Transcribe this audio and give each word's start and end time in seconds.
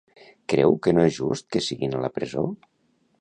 Creu 0.53 0.71
que 0.87 0.93
no 0.95 1.03
és 1.09 1.13
just 1.17 1.47
que 1.57 1.61
siguin 1.67 1.93
a 1.99 1.99
la 2.05 2.09
presó? 2.17 2.47